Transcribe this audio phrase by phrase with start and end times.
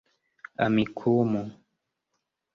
[0.65, 1.41] amikumu